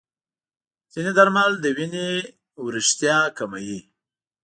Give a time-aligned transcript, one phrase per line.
[0.91, 2.07] ځینې درمل د وینې
[2.65, 3.79] وریښتیا کموي.